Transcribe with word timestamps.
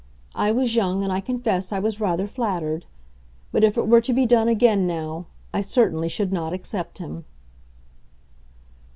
I 0.33 0.51
was 0.51 0.75
young, 0.75 1.03
and 1.03 1.13
I 1.13 1.19
confess 1.19 1.71
I 1.71 1.77
was 1.77 1.99
rather 1.99 2.25
flattered. 2.25 2.87
But 3.51 3.63
if 3.63 3.77
it 3.77 3.87
were 3.87 4.01
to 4.01 4.13
be 4.13 4.25
done 4.25 4.47
again 4.47 4.87
now, 4.87 5.27
I 5.53 5.61
certainly 5.61 6.09
should 6.09 6.33
not 6.33 6.53
accept 6.53 6.97
him." 6.97 7.23